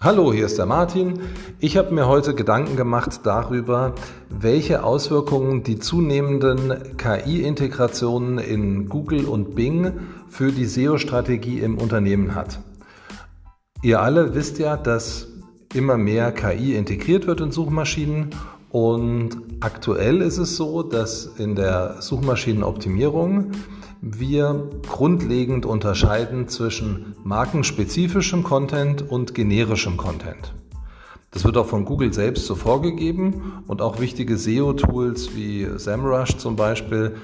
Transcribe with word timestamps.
Hallo, 0.00 0.32
hier 0.32 0.46
ist 0.46 0.58
der 0.58 0.66
Martin. 0.66 1.18
Ich 1.58 1.76
habe 1.76 1.92
mir 1.92 2.06
heute 2.06 2.32
Gedanken 2.32 2.76
gemacht 2.76 3.22
darüber, 3.24 3.96
welche 4.30 4.84
Auswirkungen 4.84 5.64
die 5.64 5.80
zunehmenden 5.80 6.96
KI-Integrationen 6.96 8.38
in 8.38 8.88
Google 8.88 9.24
und 9.24 9.56
Bing 9.56 9.94
für 10.28 10.52
die 10.52 10.66
SEO-Strategie 10.66 11.58
im 11.58 11.78
Unternehmen 11.78 12.36
hat. 12.36 12.60
Ihr 13.82 14.00
alle 14.00 14.36
wisst 14.36 14.60
ja, 14.60 14.76
dass 14.76 15.26
immer 15.74 15.96
mehr 15.96 16.30
KI 16.30 16.76
integriert 16.76 17.26
wird 17.26 17.40
in 17.40 17.50
Suchmaschinen 17.50 18.30
und 18.70 19.36
aktuell 19.58 20.22
ist 20.22 20.38
es 20.38 20.56
so, 20.56 20.84
dass 20.84 21.26
in 21.38 21.56
der 21.56 22.00
Suchmaschinenoptimierung 22.02 23.50
wir 24.00 24.70
grundlegend 24.86 25.66
unterscheiden 25.66 26.48
zwischen 26.48 27.16
markenspezifischem 27.24 28.42
Content 28.42 29.02
und 29.10 29.34
generischem 29.34 29.96
Content. 29.96 30.54
Das 31.30 31.44
wird 31.44 31.56
auch 31.56 31.66
von 31.66 31.84
Google 31.84 32.12
selbst 32.12 32.46
so 32.46 32.54
vorgegeben 32.54 33.62
und 33.66 33.82
auch 33.82 34.00
wichtige 34.00 34.36
SEO-Tools 34.36 35.34
wie 35.34 35.66
SEMrush 35.76 36.36
zum 36.36 36.56
Beispiel 36.56 37.16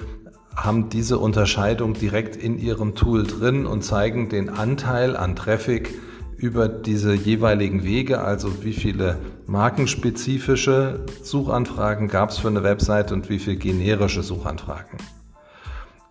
haben 0.55 0.89
diese 0.89 1.19
Unterscheidung 1.19 1.95
direkt 1.95 2.37
in 2.37 2.59
ihrem 2.59 2.95
Tool 2.95 3.25
drin 3.25 3.67
und 3.67 3.83
zeigen 3.83 4.29
den 4.29 4.49
Anteil 4.49 5.17
an 5.17 5.35
Traffic 5.37 5.99
über 6.37 6.69
diese 6.69 7.15
jeweiligen 7.15 7.85
Wege, 7.85 8.21
also 8.21 8.63
wie 8.63 8.73
viele 8.73 9.19
markenspezifische 9.47 11.07
Suchanfragen 11.23 12.09
gab 12.09 12.31
es 12.31 12.39
für 12.39 12.49
eine 12.49 12.63
Website 12.63 13.13
und 13.13 13.31
wie 13.31 13.39
viele 13.39 13.57
generische 13.57 14.23
Suchanfragen. 14.23 14.99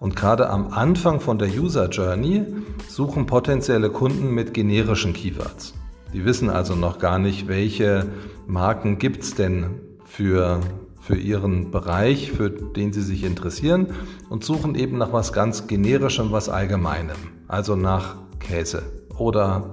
Und 0.03 0.17
gerade 0.17 0.49
am 0.49 0.73
Anfang 0.73 1.21
von 1.21 1.39
der 1.39 1.47
User 1.47 1.87
Journey 1.87 2.43
suchen 2.89 3.25
potenzielle 3.25 3.89
Kunden 3.89 4.33
mit 4.33 4.53
generischen 4.53 5.13
Keywords. 5.13 5.75
Die 6.11 6.25
wissen 6.25 6.49
also 6.49 6.75
noch 6.75 6.99
gar 6.99 7.19
nicht, 7.19 7.47
welche 7.47 8.07
Marken 8.45 8.97
gibt 8.97 9.23
es 9.23 9.33
denn 9.33 9.79
für, 10.03 10.59
für 10.99 11.15
ihren 11.15 11.71
Bereich, 11.71 12.33
für 12.33 12.49
den 12.49 12.91
sie 12.91 13.01
sich 13.01 13.23
interessieren 13.23 13.93
und 14.29 14.43
suchen 14.43 14.75
eben 14.75 14.97
nach 14.97 15.13
was 15.13 15.31
ganz 15.31 15.67
generischem, 15.67 16.33
was 16.33 16.49
allgemeinem. 16.49 17.15
Also 17.47 17.77
nach 17.77 18.17
Käse 18.39 18.83
oder 19.17 19.71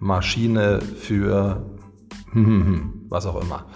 Maschine 0.00 0.80
für 0.80 1.64
was 3.08 3.26
auch 3.26 3.40
immer. 3.40 3.66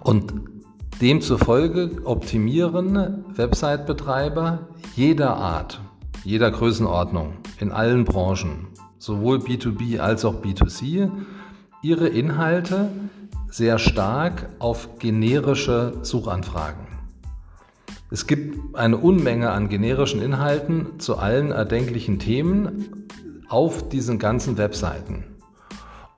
Und 0.00 0.57
Demzufolge 1.00 1.92
optimieren 2.02 3.24
Website-Betreiber 3.36 4.66
jeder 4.96 5.36
Art, 5.36 5.80
jeder 6.24 6.50
Größenordnung, 6.50 7.34
in 7.60 7.70
allen 7.70 8.04
Branchen, 8.04 8.66
sowohl 8.98 9.38
B2B 9.38 10.00
als 10.00 10.24
auch 10.24 10.42
B2C, 10.42 11.08
ihre 11.82 12.08
Inhalte 12.08 12.90
sehr 13.48 13.78
stark 13.78 14.48
auf 14.58 14.98
generische 14.98 15.98
Suchanfragen. 16.02 16.88
Es 18.10 18.26
gibt 18.26 18.74
eine 18.74 18.96
Unmenge 18.96 19.52
an 19.52 19.68
generischen 19.68 20.20
Inhalten 20.20 20.98
zu 20.98 21.16
allen 21.16 21.52
erdenklichen 21.52 22.18
Themen 22.18 23.06
auf 23.48 23.88
diesen 23.88 24.18
ganzen 24.18 24.58
Webseiten. 24.58 25.24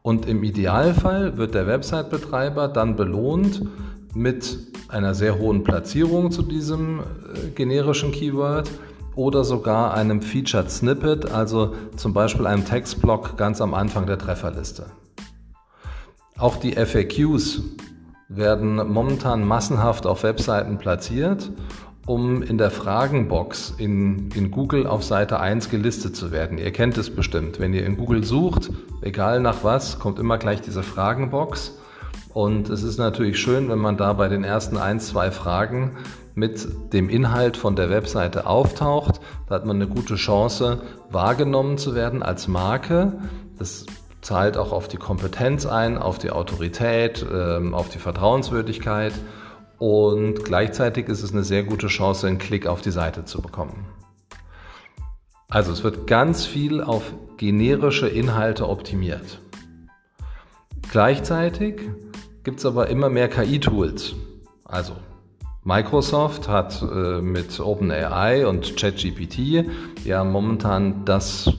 Und 0.00 0.25
im 0.25 0.42
Idealfall 0.42 1.37
wird 1.37 1.55
der 1.55 1.67
Website-Betreiber 1.67 2.69
dann 2.69 2.97
belohnt 2.97 3.61
mit 4.14 4.58
einer 4.89 5.14
sehr 5.14 5.39
hohen 5.39 5.64
Platzierung 5.64 6.30
zu 6.30 6.42
diesem 6.42 7.00
äh, 7.00 7.48
generischen 7.55 8.12
Keyword 8.12 8.70
oder 9.14 9.44
sogar 9.44 9.94
einem 9.94 10.22
Featured 10.22 10.70
Snippet, 10.70 11.30
also 11.30 11.75
zum 11.97 12.12
Beispiel 12.12 12.47
einem 12.47 12.64
Textblock 12.64 13.36
ganz 13.36 13.61
am 13.61 13.75
Anfang 13.75 14.06
der 14.06 14.19
Trefferliste. 14.19 14.86
Auch 16.38 16.56
die 16.56 16.72
FAQs 16.72 17.60
werden 18.28 18.76
momentan 18.91 19.47
massenhaft 19.47 20.06
auf 20.06 20.22
Webseiten 20.22 20.78
platziert, 20.78 21.50
um 22.06 22.43
in 22.43 22.56
der 22.56 22.70
Fragenbox 22.70 23.75
in, 23.76 24.31
in 24.34 24.50
Google 24.50 24.87
auf 24.87 25.04
Seite 25.04 25.38
1 25.38 25.69
gelistet 25.69 26.16
zu 26.16 26.32
werden. 26.32 26.56
Ihr 26.56 26.70
kennt 26.70 26.97
es 26.97 27.10
bestimmt. 27.10 27.60
Wenn 27.60 27.75
ihr 27.75 27.84
in 27.84 27.97
Google 27.97 28.25
sucht, 28.25 28.70
egal 29.03 29.41
nach 29.41 29.65
was, 29.65 29.99
kommt 29.99 30.19
immer 30.19 30.38
gleich 30.38 30.60
diese 30.62 30.82
Fragenbox. 30.82 31.78
Und 32.32 32.71
es 32.71 32.82
ist 32.82 32.98
natürlich 32.98 33.38
schön, 33.38 33.69
wenn 33.69 33.78
man 33.78 33.97
da 33.97 34.12
bei 34.12 34.28
den 34.28 34.44
ersten 34.44 34.76
ein, 34.76 35.00
zwei 35.00 35.31
Fragen 35.31 35.97
mit 36.34 36.93
dem 36.93 37.09
Inhalt 37.09 37.56
von 37.56 37.75
der 37.75 37.91
Webseite 37.91 38.47
auftaucht. 38.47 39.21
Da 39.48 39.56
hat 39.56 39.66
man 39.66 39.76
eine 39.76 39.88
gute 39.88 40.15
Chance, 40.15 40.82
wahrgenommen 41.10 41.76
zu 41.76 41.94
werden 41.94 42.22
als 42.22 42.47
Marke. 42.47 43.15
Das 43.59 43.84
zahlt 44.20 44.56
auch 44.56 44.72
auf 44.72 44.87
die 44.87 44.97
Kompetenz 44.97 45.66
ein, 45.66 45.99
auf 45.99 46.19
die 46.19 46.31
Autorität, 46.31 47.26
ähm, 47.32 47.75
auf 47.75 47.88
die 47.88 47.99
Vertrauenswürdigkeit. 47.99 49.12
Und 49.78 50.44
gleichzeitig 50.44 51.09
ist 51.09 51.22
es 51.22 51.32
eine 51.32 51.43
sehr 51.43 51.65
gute 51.65 51.88
Chance, 51.88 52.26
einen 52.26 52.38
Klick 52.38 52.66
auf 52.66 52.81
die 52.81 52.91
Seite 52.91 53.25
zu 53.25 53.41
bekommen. 53.41 53.87
Also 55.49 55.72
es 55.72 55.82
wird 55.82 56.06
ganz 56.06 56.47
viel 56.47 56.81
auf 56.81 57.12
generische 57.38 58.06
Inhalte 58.06 58.69
optimiert. 58.69 59.41
Gleichzeitig 60.91 61.83
gibt 62.43 62.59
es 62.59 62.67
aber 62.67 62.89
immer 62.89 63.11
mehr 63.11 63.28
KI-Tools. 63.28 64.17
Also 64.65 64.95
Microsoft 65.62 66.49
hat 66.49 66.83
äh, 66.83 67.21
mit 67.21 67.61
OpenAI 67.61 68.45
und 68.45 68.77
ChatGPT 68.77 69.67
ja 70.05 70.25
momentan 70.25 71.05
das 71.05 71.53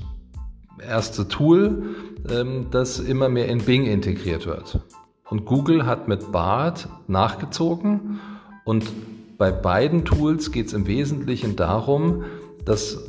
erste 0.86 1.30
Tool, 1.30 1.96
ähm, 2.30 2.66
das 2.72 3.00
immer 3.00 3.30
mehr 3.30 3.48
in 3.48 3.60
Bing 3.60 3.86
integriert 3.86 4.48
wird. 4.48 4.82
Und 5.30 5.46
Google 5.46 5.86
hat 5.86 6.10
mit 6.10 6.34
BART 6.34 6.90
nachgezogen 7.08 8.20
und 8.66 8.84
bei 9.38 9.50
beiden 9.50 10.04
Tools 10.04 10.52
geht 10.52 10.68
es 10.68 10.74
im 10.74 10.88
Wesentlichen 10.88 11.56
darum, 11.56 12.26
dass 12.66 13.00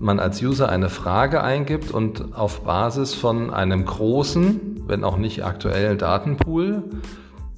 man 0.00 0.18
als 0.18 0.42
User 0.42 0.68
eine 0.68 0.88
Frage 0.88 1.42
eingibt 1.42 1.90
und 1.90 2.34
auf 2.34 2.62
Basis 2.62 3.14
von 3.14 3.50
einem 3.50 3.84
großen, 3.84 4.84
wenn 4.86 5.04
auch 5.04 5.18
nicht 5.18 5.44
aktuellen 5.44 5.98
Datenpool 5.98 6.84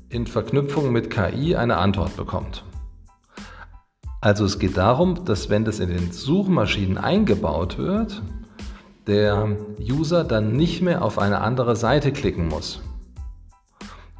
in 0.08 0.26
Verknüpfung 0.26 0.92
mit 0.92 1.08
KI 1.10 1.56
eine 1.56 1.76
Antwort 1.78 2.16
bekommt. 2.16 2.64
Also 4.20 4.44
es 4.44 4.58
geht 4.58 4.76
darum, 4.76 5.24
dass 5.24 5.50
wenn 5.50 5.64
das 5.64 5.80
in 5.80 5.88
den 5.88 6.12
Suchmaschinen 6.12 6.98
eingebaut 6.98 7.78
wird, 7.78 8.22
der 9.06 9.56
User 9.80 10.22
dann 10.22 10.52
nicht 10.52 10.82
mehr 10.82 11.02
auf 11.02 11.18
eine 11.18 11.40
andere 11.40 11.74
Seite 11.74 12.12
klicken 12.12 12.48
muss. 12.48 12.82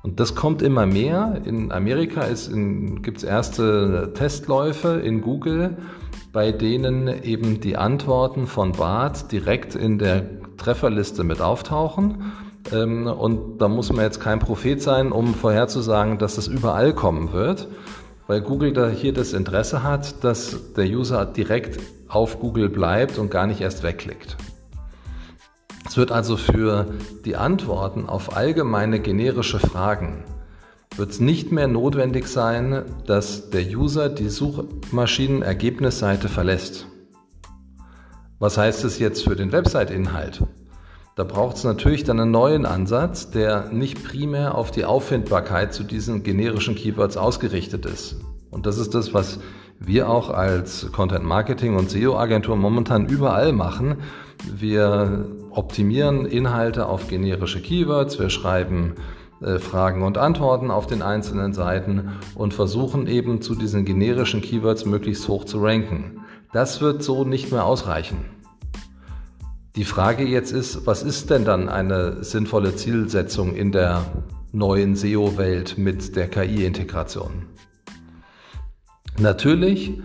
Und 0.03 0.19
das 0.19 0.35
kommt 0.35 0.63
immer 0.63 0.87
mehr. 0.87 1.41
In 1.45 1.71
Amerika 1.71 2.27
gibt 2.27 3.19
es 3.19 3.25
erste 3.25 4.13
Testläufe 4.15 5.01
in 5.01 5.21
Google, 5.21 5.77
bei 6.33 6.51
denen 6.51 7.09
eben 7.23 7.61
die 7.61 7.77
Antworten 7.77 8.47
von 8.47 8.73
Bart 8.73 9.31
direkt 9.33 9.75
in 9.75 9.99
der 9.99 10.25
Trefferliste 10.57 11.25
mit 11.25 11.41
auftauchen. 11.41 12.33
Ähm, 12.73 13.07
und 13.07 13.59
da 13.59 13.69
muss 13.69 13.93
man 13.93 14.05
jetzt 14.05 14.21
kein 14.21 14.39
Prophet 14.39 14.81
sein, 14.81 15.13
um 15.13 15.35
vorherzusagen, 15.35 16.19
dass 16.19 16.37
das 16.37 16.49
überall 16.49 16.95
kommen 16.95 17.33
wird, 17.33 17.69
weil 18.27 18.41
Google 18.41 18.73
da 18.73 18.89
hier 18.89 19.13
das 19.13 19.35
Interesse 19.35 19.83
hat, 19.83 20.25
dass 20.25 20.73
der 20.75 20.87
User 20.87 21.27
direkt 21.27 21.81
auf 22.09 22.41
Google 22.41 22.69
bleibt 22.69 23.19
und 23.19 23.31
gar 23.31 23.47
nicht 23.47 23.61
erst 23.61 23.83
wegklickt. 23.83 24.37
Es 25.87 25.97
wird 25.99 26.13
also 26.13 26.37
für 26.39 26.87
die 27.27 27.37
Antworten 27.37 28.09
auf 28.09 28.37
allgemeine 28.37 29.01
generische 29.01 29.59
Fragen 29.59 30.25
wird 30.97 31.11
es 31.11 31.21
nicht 31.21 31.53
mehr 31.53 31.69
notwendig 31.69 32.27
sein, 32.27 32.85
dass 33.07 33.51
der 33.51 33.63
User 33.63 34.09
die 34.09 34.29
Suchmaschinenergebnisseite 34.29 36.29
verlässt. 36.29 36.87
Was 38.39 38.59
heißt 38.59 38.85
es 38.85 38.99
jetzt 38.99 39.25
für 39.25 39.37
den 39.37 39.53
Website-Inhalt? 39.53 40.43
Da 41.15 41.25
braucht 41.25 41.57
es 41.57 41.65
natürlich 41.65 42.05
dann 42.05 42.19
einen 42.19 42.31
neuen 42.31 42.65
Ansatz, 42.65 43.31
der 43.31 43.71
nicht 43.71 44.03
primär 44.03 44.57
auf 44.57 44.71
die 44.71 44.85
Auffindbarkeit 44.85 45.75
zu 45.75 45.85
diesen 45.85 46.23
generischen 46.23 46.75
Keywords 46.75 47.17
ausgerichtet 47.17 47.87
ist. 47.87 48.17
Und 48.51 48.67
das 48.67 48.79
ist 48.79 48.95
das, 48.95 49.13
was 49.13 49.39
wir 49.79 50.09
auch 50.09 50.31
als 50.31 50.91
Content 50.93 51.25
Marketing 51.25 51.77
und 51.77 51.91
SEO 51.91 52.17
Agentur 52.17 52.57
momentan 52.57 53.07
überall 53.07 53.53
machen. 53.53 53.97
Wir 54.51 55.27
optimieren 55.51 56.25
Inhalte 56.25 56.87
auf 56.87 57.09
generische 57.09 57.61
Keywords, 57.61 58.19
wir 58.19 58.31
schreiben 58.31 58.95
Fragen 59.59 60.03
und 60.03 60.19
Antworten 60.19 60.71
auf 60.71 60.87
den 60.87 61.03
einzelnen 61.03 61.53
Seiten 61.53 62.13
und 62.35 62.55
versuchen 62.55 63.07
eben 63.07 63.43
zu 63.43 63.55
diesen 63.55 63.85
generischen 63.85 64.41
Keywords 64.41 64.85
möglichst 64.85 65.29
hoch 65.29 65.45
zu 65.45 65.63
ranken. 65.63 66.21
Das 66.53 66.81
wird 66.81 67.03
so 67.03 67.25
nicht 67.25 67.51
mehr 67.51 67.65
ausreichen. 67.65 68.25
Die 69.75 69.85
Frage 69.85 70.25
jetzt 70.25 70.53
ist, 70.53 70.87
was 70.87 71.03
ist 71.03 71.31
denn 71.31 71.47
dann 71.47 71.71
eine 71.71 72.23
sinnvolle 72.23 72.77
Zielsetzung 72.77 73.55
in 73.55 73.73
der 73.73 74.05
neuen 74.53 74.97
SEO-Welt 74.97 75.79
mit 75.79 76.15
der 76.15 76.29
KI-Integration? 76.29 77.47
Natürlich 79.19 80.03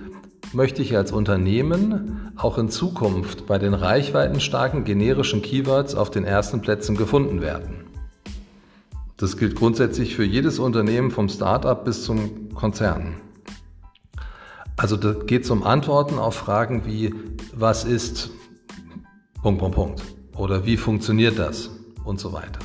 möchte 0.53 0.81
ich 0.81 0.95
als 0.95 1.11
Unternehmen 1.11 2.31
auch 2.37 2.57
in 2.57 2.69
Zukunft 2.69 3.45
bei 3.45 3.57
den 3.57 3.73
reichweitenstarken 3.73 4.85
generischen 4.85 5.41
Keywords 5.41 5.95
auf 5.95 6.11
den 6.11 6.23
ersten 6.23 6.61
Plätzen 6.61 6.95
gefunden 6.95 7.41
werden. 7.41 7.86
Das 9.17 9.35
gilt 9.35 9.55
grundsätzlich 9.55 10.15
für 10.15 10.23
jedes 10.23 10.59
Unternehmen 10.59 11.09
vom 11.09 11.27
Startup 11.27 11.83
bis 11.83 12.03
zum 12.03 12.53
Konzern. 12.53 13.15
Also 14.75 14.95
da 14.95 15.13
geht 15.13 15.43
es 15.43 15.49
um 15.49 15.63
Antworten 15.63 16.19
auf 16.19 16.35
Fragen 16.35 16.85
wie, 16.85 17.15
was 17.51 17.83
ist 17.83 18.29
Punkt, 19.41 19.59
Punkt, 19.59 19.75
Punkt 19.75 20.03
oder 20.35 20.65
wie 20.67 20.77
funktioniert 20.77 21.39
das 21.39 21.71
und 22.03 22.19
so 22.19 22.31
weiter. 22.31 22.59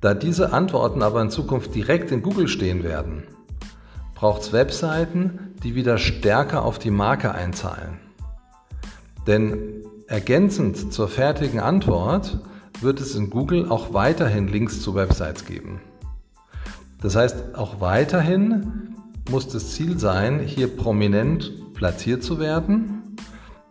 Da 0.00 0.14
diese 0.14 0.54
Antworten 0.54 1.02
aber 1.02 1.20
in 1.20 1.30
Zukunft 1.30 1.74
direkt 1.74 2.10
in 2.10 2.22
Google 2.22 2.48
stehen 2.48 2.82
werden, 2.82 3.24
braucht 4.14 4.42
es 4.42 4.52
Webseiten, 4.54 5.54
die 5.62 5.74
wieder 5.74 5.98
stärker 5.98 6.64
auf 6.64 6.78
die 6.78 6.90
Marke 6.90 7.32
einzahlen. 7.32 7.98
Denn 9.26 9.82
ergänzend 10.06 10.92
zur 10.92 11.08
fertigen 11.08 11.60
Antwort 11.60 12.38
wird 12.80 13.00
es 13.00 13.14
in 13.14 13.30
Google 13.30 13.68
auch 13.68 13.92
weiterhin 13.92 14.48
Links 14.48 14.80
zu 14.80 14.94
Websites 14.94 15.44
geben. 15.44 15.80
Das 17.00 17.16
heißt, 17.16 17.54
auch 17.54 17.80
weiterhin 17.80 18.94
muss 19.30 19.48
das 19.48 19.72
Ziel 19.72 19.98
sein, 19.98 20.40
hier 20.40 20.68
prominent 20.68 21.74
platziert 21.74 22.22
zu 22.22 22.38
werden, 22.38 23.16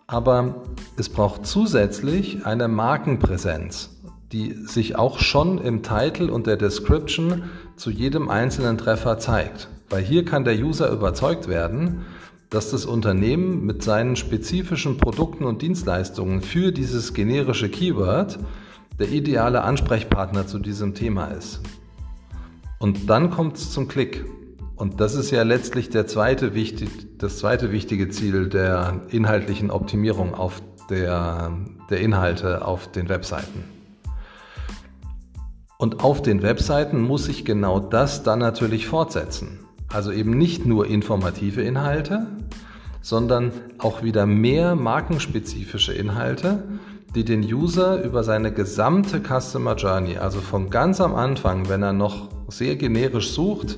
aber 0.07 0.63
es 0.97 1.09
braucht 1.09 1.45
zusätzlich 1.45 2.45
eine 2.45 2.67
Markenpräsenz, 2.67 3.89
die 4.31 4.53
sich 4.53 4.95
auch 4.95 5.19
schon 5.19 5.57
im 5.57 5.81
Titel 5.81 6.29
und 6.29 6.47
der 6.47 6.57
Description 6.57 7.43
zu 7.75 7.89
jedem 7.89 8.29
einzelnen 8.29 8.77
Treffer 8.77 9.17
zeigt. 9.17 9.69
Weil 9.89 10.03
hier 10.03 10.25
kann 10.25 10.43
der 10.43 10.57
User 10.57 10.91
überzeugt 10.91 11.47
werden, 11.47 12.05
dass 12.49 12.71
das 12.71 12.85
Unternehmen 12.85 13.65
mit 13.65 13.83
seinen 13.83 14.15
spezifischen 14.15 14.97
Produkten 14.97 15.45
und 15.45 15.61
Dienstleistungen 15.61 16.41
für 16.41 16.71
dieses 16.71 17.13
generische 17.13 17.69
Keyword 17.69 18.39
der 18.99 19.09
ideale 19.09 19.63
Ansprechpartner 19.63 20.47
zu 20.47 20.59
diesem 20.59 20.93
Thema 20.93 21.27
ist. 21.27 21.61
Und 22.79 23.09
dann 23.09 23.29
kommt 23.29 23.57
es 23.57 23.71
zum 23.71 23.87
Klick. 23.87 24.25
Und 24.75 24.99
das 24.99 25.15
ist 25.15 25.31
ja 25.31 25.43
letztlich 25.43 25.89
der 25.89 26.07
zweite 26.07 26.53
wichtig, 26.53 26.89
das 27.17 27.37
zweite 27.37 27.71
wichtige 27.71 28.09
Ziel 28.09 28.49
der 28.49 29.01
inhaltlichen 29.09 29.71
Optimierung 29.71 30.33
auf 30.33 30.61
der, 30.89 31.57
der 31.89 31.99
Inhalte 32.01 32.65
auf 32.65 32.91
den 32.91 33.09
Webseiten. 33.09 33.63
Und 35.77 36.03
auf 36.03 36.21
den 36.21 36.41
Webseiten 36.41 37.01
muss 37.01 37.25
sich 37.25 37.45
genau 37.45 37.79
das 37.79 38.23
dann 38.23 38.39
natürlich 38.39 38.87
fortsetzen. 38.87 39.59
Also 39.87 40.11
eben 40.11 40.37
nicht 40.37 40.65
nur 40.65 40.87
informative 40.87 41.61
Inhalte, 41.61 42.27
sondern 43.01 43.51
auch 43.77 44.01
wieder 44.01 44.25
mehr 44.25 44.75
markenspezifische 44.75 45.93
Inhalte, 45.93 46.63
die 47.15 47.23
den 47.23 47.41
User 47.41 48.03
über 48.03 48.23
seine 48.23 48.51
gesamte 48.51 49.21
Customer 49.21 49.75
Journey, 49.75 50.17
also 50.17 50.41
von 50.41 50.69
ganz 50.69 50.99
am 50.99 51.15
Anfang, 51.15 51.69
wenn 51.69 51.81
er 51.81 51.93
noch 51.93 52.29
sehr 52.49 52.75
generisch 52.75 53.31
sucht, 53.31 53.77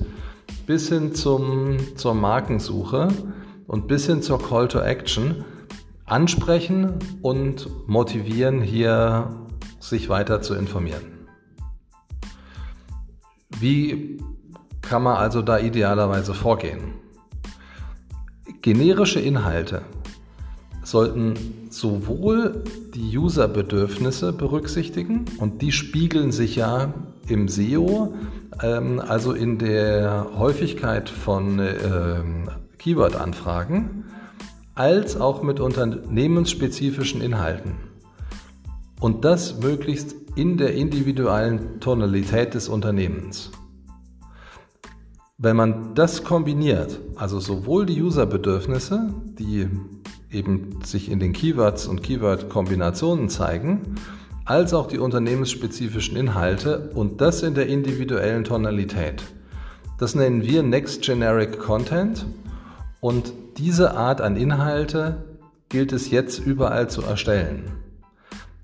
bis 0.66 0.88
hin 0.88 1.14
zum, 1.14 1.78
zur 1.96 2.14
Markensuche 2.14 3.08
und 3.68 3.86
bis 3.86 4.06
hin 4.06 4.22
zur 4.22 4.42
Call 4.42 4.66
to 4.66 4.80
Action 4.80 5.44
ansprechen 6.04 6.94
und 7.22 7.68
motivieren, 7.86 8.60
hier 8.60 9.46
sich 9.78 10.08
weiter 10.08 10.42
zu 10.42 10.54
informieren. 10.54 11.04
Wie 13.60 14.18
kann 14.82 15.02
man 15.02 15.16
also 15.16 15.42
da 15.42 15.58
idealerweise 15.58 16.34
vorgehen? 16.34 16.94
Generische 18.62 19.20
Inhalte 19.20 19.82
sollten 20.90 21.34
sowohl 21.70 22.64
die 22.94 23.16
User-Bedürfnisse 23.18 24.32
berücksichtigen 24.32 25.26
und 25.38 25.60
die 25.60 25.72
spiegeln 25.72 26.32
sich 26.32 26.56
ja 26.56 26.94
im 27.28 27.48
SEO, 27.48 28.14
ähm, 28.62 28.98
also 28.98 29.32
in 29.32 29.58
der 29.58 30.28
Häufigkeit 30.36 31.10
von 31.10 31.58
ähm, 31.60 32.48
Keyword-Anfragen, 32.78 34.04
als 34.74 35.20
auch 35.20 35.42
mit 35.42 35.60
unternehmensspezifischen 35.60 37.20
Inhalten. 37.20 37.72
Und 38.98 39.24
das 39.24 39.60
möglichst 39.60 40.14
in 40.36 40.56
der 40.56 40.74
individuellen 40.74 41.80
Tonalität 41.80 42.54
des 42.54 42.68
Unternehmens. 42.68 43.50
Wenn 45.36 45.56
man 45.56 45.94
das 45.94 46.24
kombiniert, 46.24 46.98
also 47.14 47.38
sowohl 47.38 47.86
die 47.86 48.02
User-Bedürfnisse, 48.02 49.14
die 49.38 49.68
eben 50.30 50.80
sich 50.84 51.10
in 51.10 51.20
den 51.20 51.32
Keywords 51.32 51.86
und 51.86 52.02
Keyword-Kombinationen 52.02 53.28
zeigen, 53.28 53.96
als 54.44 54.72
auch 54.74 54.86
die 54.86 54.98
unternehmensspezifischen 54.98 56.16
Inhalte 56.16 56.90
und 56.94 57.20
das 57.20 57.42
in 57.42 57.54
der 57.54 57.66
individuellen 57.66 58.44
Tonalität. 58.44 59.22
Das 59.98 60.14
nennen 60.14 60.42
wir 60.42 60.62
Next 60.62 61.02
Generic 61.02 61.58
Content 61.58 62.26
und 63.00 63.32
diese 63.58 63.96
Art 63.96 64.20
an 64.20 64.36
Inhalte 64.36 65.24
gilt 65.68 65.92
es 65.92 66.10
jetzt 66.10 66.38
überall 66.38 66.88
zu 66.88 67.02
erstellen. 67.02 67.72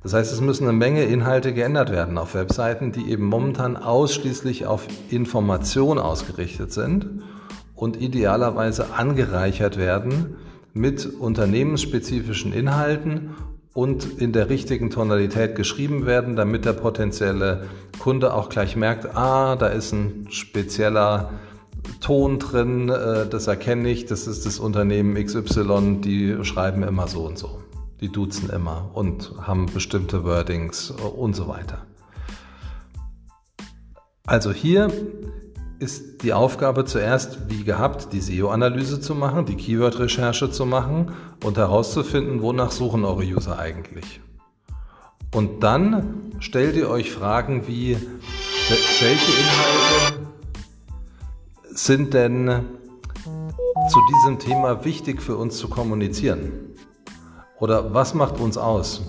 Das 0.02 0.12
heißt, 0.12 0.32
es 0.32 0.40
müssen 0.40 0.64
eine 0.69 0.76
Menge 0.76 1.05
Inhalte 1.05 1.55
geändert 1.55 1.90
werden 1.90 2.19
auf 2.19 2.34
Webseiten, 2.34 2.93
die 2.93 3.11
eben 3.11 3.25
momentan 3.25 3.76
ausschließlich 3.76 4.66
auf 4.66 4.87
Information 5.11 5.99
ausgerichtet 5.99 6.72
sind 6.72 7.22
und 7.75 8.00
idealerweise 8.00 8.93
angereichert 8.94 9.78
werden 9.78 10.37
mit 10.75 11.06
unternehmensspezifischen 11.06 12.53
Inhalten 12.53 13.31
und 13.73 14.21
in 14.21 14.32
der 14.32 14.50
richtigen 14.50 14.91
Tonalität 14.91 15.56
geschrieben 15.56 16.05
werden, 16.05 16.37
damit 16.37 16.65
der 16.65 16.75
potenzielle 16.75 17.69
Kunde 17.99 18.35
auch 18.35 18.49
gleich 18.49 18.76
merkt, 18.76 19.17
ah, 19.17 19.56
da 19.56 19.69
ist 19.69 19.93
ein 19.93 20.26
spezieller 20.31 21.31
Ton 22.00 22.38
drin, 22.38 22.88
äh, 22.88 23.26
das 23.29 23.47
erkenne 23.47 23.88
ich, 23.91 24.06
das 24.06 24.26
ist 24.26 24.47
das 24.47 24.59
Unternehmen 24.59 25.15
XY, 25.15 26.00
die 26.00 26.44
schreiben 26.44 26.82
immer 26.82 27.09
so 27.09 27.26
und 27.26 27.38
so. 27.38 27.61
Die 28.00 28.11
duzen 28.11 28.50
immer 28.50 28.91
und 28.94 29.32
haben 29.41 29.67
bestimmte 29.67 30.25
Wordings 30.25 30.91
und 30.91 31.35
so 31.35 31.49
weiter. 31.49 31.87
Also 34.26 34.53
hier 34.53 34.91
ist 35.85 36.23
die 36.23 36.33
Aufgabe 36.33 36.87
zuerst, 36.87 37.51
wie 37.51 37.63
gehabt, 37.63 38.15
die 38.15 38.21
SEO-Analyse 38.21 39.01
zu 39.01 39.15
machen, 39.15 39.45
die 39.45 39.55
Keyword-Recherche 39.55 40.51
zu 40.51 40.65
machen 40.65 41.13
und 41.45 41.59
herauszufinden, 41.59 42.41
wonach 42.41 42.71
suchen 42.71 43.05
eure 43.05 43.23
User 43.23 43.59
eigentlich. 43.59 44.21
Und 45.35 45.62
dann 45.62 46.33
stellt 46.38 46.76
ihr 46.76 46.88
euch 46.88 47.11
Fragen 47.11 47.69
wie, 47.69 47.99
welche 49.00 49.33
Inhalte 49.33 50.26
sind 51.75 52.14
denn 52.14 52.64
zu 53.91 54.00
diesem 54.14 54.38
Thema 54.38 54.87
wichtig 54.87 55.21
für 55.21 55.37
uns 55.37 55.59
zu 55.59 55.69
kommunizieren? 55.69 56.53
Oder 57.61 57.93
was 57.93 58.14
macht 58.14 58.41
uns 58.41 58.57
aus? 58.57 59.03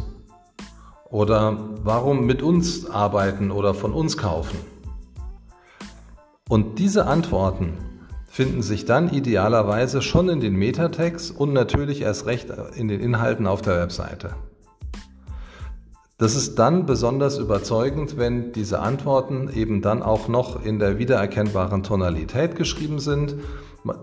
Oder 1.10 1.58
warum 1.84 2.26
mit 2.26 2.42
uns 2.42 2.90
arbeiten 2.90 3.52
oder 3.52 3.74
von 3.74 3.94
uns 3.94 4.18
kaufen? 4.18 4.75
Und 6.48 6.78
diese 6.78 7.08
Antworten 7.08 7.74
finden 8.28 8.62
sich 8.62 8.86
dann 8.86 9.10
idealerweise 9.10 10.04
schon 10.04 10.30
in 10.30 10.40
den 10.40 10.56
Metatext 10.56 11.36
und 11.36 11.54
natürlich 11.54 12.02
erst 12.02 12.28
recht 12.28 12.50
in 12.76 12.88
den 12.88 13.00
Inhalten 13.00 13.48
auf 13.48 13.64
der 13.64 13.80
Webseite. 13.80 14.36
Das 16.20 16.36
ist 16.36 16.60
dann 16.60 16.86
besonders 16.86 17.40
überzeugend, 17.40 18.18
wenn 18.18 18.52
diese 18.52 18.80
Antworten 18.80 19.50
eben 19.54 19.82
dann 19.82 20.04
auch 20.04 20.28
noch 20.28 20.64
in 20.64 20.78
der 20.78 21.00
wiedererkennbaren 21.00 21.82
Tonalität 21.82 22.56
geschrieben 22.56 23.00
sind, 23.00 23.36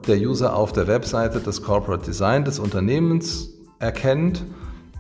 der 0.09 0.17
User 0.17 0.57
auf 0.57 0.73
der 0.73 0.89
Webseite 0.89 1.39
das 1.39 1.63
Corporate 1.63 2.05
Design 2.05 2.45
des 2.45 2.59
Unternehmens 2.59 3.51
erkennt 3.79 4.45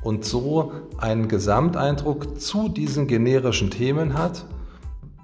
und 0.02 0.25
so 0.25 0.72
einen 0.96 1.26
Gesamteindruck 1.26 2.40
zu 2.40 2.68
diesen 2.68 3.08
generischen 3.08 3.70
Themen 3.70 4.16
hat, 4.16 4.46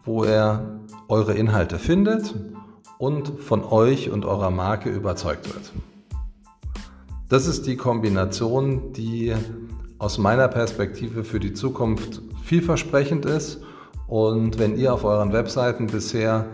wo 0.05 0.25
er 0.25 0.79
eure 1.09 1.35
Inhalte 1.35 1.79
findet 1.79 2.35
und 2.99 3.41
von 3.41 3.65
euch 3.65 4.11
und 4.11 4.25
eurer 4.25 4.51
Marke 4.51 4.91
überzeugt 4.91 5.53
wird. 5.53 5.73
Das 7.29 7.47
ist 7.47 7.67
die 7.67 7.77
Kombination, 7.77 8.93
die 8.93 9.35
aus 9.99 10.19
meiner 10.19 10.49
Perspektive 10.49 11.25
für 11.25 11.41
die 11.41 11.53
Zukunft 11.53 12.23
vielversprechend 12.43 13.27
ist. 13.27 13.61
Und 14.07 14.59
wenn 14.59 14.79
ihr 14.79 14.95
auf 14.95 15.05
euren 15.05 15.33
Webseiten 15.33 15.89
bisher 15.89 16.47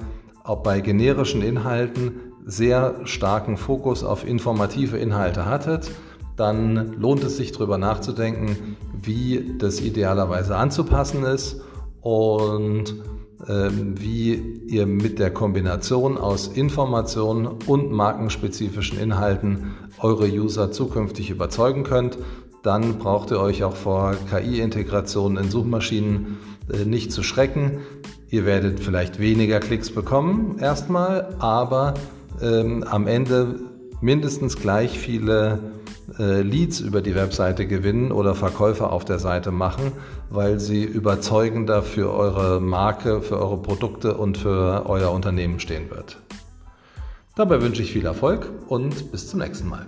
auch 0.42 0.62
bei 0.62 0.80
generischen 0.80 1.42
Inhalten 1.42 2.32
sehr 2.44 3.00
starken 3.04 3.56
Fokus 3.56 4.02
auf 4.02 4.26
informative 4.26 4.98
Inhalte 4.98 5.46
hattet, 5.46 5.90
dann 6.36 6.94
lohnt 6.94 7.22
es 7.22 7.36
sich 7.36 7.52
darüber 7.52 7.78
nachzudenken, 7.78 8.76
wie 8.92 9.56
das 9.58 9.80
idealerweise 9.80 10.56
anzupassen 10.56 11.22
ist 11.22 11.62
und 12.00 12.96
wie 13.38 14.34
ihr 14.66 14.86
mit 14.86 15.18
der 15.18 15.30
Kombination 15.30 16.16
aus 16.16 16.48
Informationen 16.48 17.46
und 17.46 17.90
markenspezifischen 17.90 18.98
Inhalten 18.98 19.74
eure 19.98 20.26
User 20.26 20.70
zukünftig 20.70 21.30
überzeugen 21.30 21.84
könnt. 21.84 22.18
Dann 22.62 22.98
braucht 22.98 23.30
ihr 23.30 23.40
euch 23.40 23.62
auch 23.64 23.76
vor 23.76 24.14
KI-Integration 24.30 25.36
in 25.36 25.50
Suchmaschinen 25.50 26.38
äh, 26.72 26.84
nicht 26.84 27.12
zu 27.12 27.22
schrecken. 27.22 27.80
Ihr 28.30 28.46
werdet 28.46 28.80
vielleicht 28.80 29.18
weniger 29.18 29.60
Klicks 29.60 29.90
bekommen 29.90 30.58
erstmal, 30.58 31.34
aber 31.40 31.94
ähm, 32.40 32.82
am 32.84 33.06
Ende 33.06 33.60
mindestens 34.04 34.56
gleich 34.56 34.98
viele 34.98 35.58
äh, 36.18 36.42
Leads 36.42 36.80
über 36.80 37.00
die 37.00 37.14
Webseite 37.14 37.66
gewinnen 37.66 38.12
oder 38.12 38.34
Verkäufer 38.34 38.92
auf 38.92 39.06
der 39.06 39.18
Seite 39.18 39.50
machen, 39.50 39.92
weil 40.28 40.60
sie 40.60 40.84
überzeugender 40.84 41.82
für 41.82 42.12
eure 42.12 42.60
Marke, 42.60 43.22
für 43.22 43.38
eure 43.38 43.56
Produkte 43.56 44.14
und 44.18 44.36
für 44.36 44.84
euer 44.86 45.10
Unternehmen 45.10 45.58
stehen 45.58 45.90
wird. 45.90 46.18
Dabei 47.34 47.62
wünsche 47.62 47.82
ich 47.82 47.92
viel 47.92 48.04
Erfolg 48.04 48.46
und 48.68 49.10
bis 49.10 49.28
zum 49.28 49.40
nächsten 49.40 49.68
Mal. 49.68 49.86